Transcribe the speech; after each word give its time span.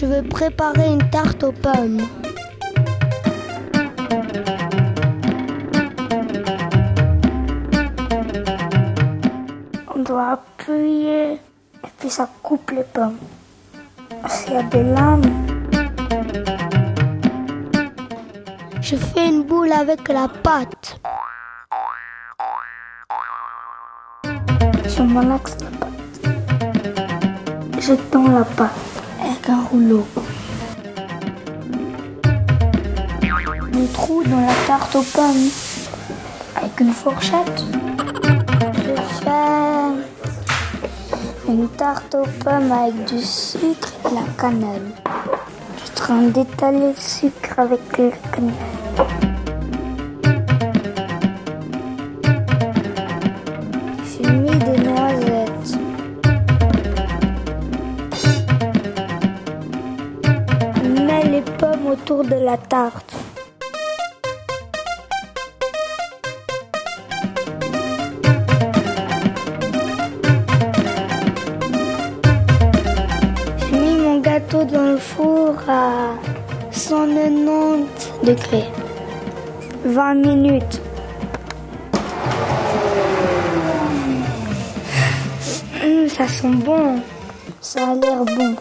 Je 0.00 0.06
veux 0.06 0.22
préparer 0.22 0.94
une 0.94 1.10
tarte 1.10 1.44
aux 1.44 1.52
pommes. 1.52 2.00
On 9.94 9.98
doit 9.98 10.38
appuyer 10.38 11.32
et 11.32 11.38
puis 11.98 12.08
ça 12.08 12.26
coupe 12.42 12.70
les 12.70 12.84
pommes. 12.84 13.18
S'il 14.26 14.54
y 14.54 14.56
a 14.56 14.62
des 14.62 14.84
lames, 14.84 15.30
Je 18.80 18.96
fais 18.96 19.28
une 19.28 19.42
boule 19.42 19.72
avec 19.72 20.08
la 20.08 20.28
pâte. 20.28 20.98
je 24.86 25.02
malaxe 25.02 25.58
la 25.60 25.70
pâte. 25.78 25.92
Je 27.78 27.92
tends 28.10 28.28
la 28.28 28.44
pâte 28.44 28.89
avec 29.40 29.50
un 29.50 29.62
rouleau. 29.62 30.06
Des 33.72 33.86
trous 33.92 34.22
dans 34.24 34.40
la 34.40 34.54
tarte 34.66 34.96
aux 34.96 35.02
pommes 35.02 35.50
avec 36.56 36.80
une 36.80 36.92
fourchette. 36.92 37.64
Je 38.74 38.94
fais 39.22 39.92
une 41.48 41.68
tarte 41.68 42.14
aux 42.14 42.28
pommes 42.44 42.72
avec 42.72 43.04
du 43.06 43.22
sucre 43.22 43.92
et 44.04 44.10
de 44.10 44.14
la 44.14 44.22
cannelle. 44.38 44.92
Je 45.76 45.84
suis 45.84 45.90
en 45.90 45.94
train 45.94 46.22
d'étaler 46.22 46.88
le 46.88 46.94
sucre 46.96 47.58
avec 47.58 47.98
la 47.98 48.10
cannelle. 48.32 49.39
Les 61.40 61.52
pommes 61.52 61.86
autour 61.86 62.24
de 62.24 62.34
la 62.34 62.56
tarte. 62.56 63.14
J'ai 73.58 73.78
mis 73.78 74.00
mon 74.00 74.20
gâteau 74.20 74.64
dans 74.64 74.92
le 74.92 74.98
four 74.98 75.54
à 75.68 76.14
190 76.72 77.86
degrés. 78.24 78.64
20 79.84 80.14
minutes. 80.14 80.80
Hum, 85.82 86.08
ça 86.08 86.28
sent 86.28 86.56
bon. 86.64 87.00
Ça 87.60 87.90
a 87.90 87.94
l'air 87.94 88.24
bon. 88.24 88.56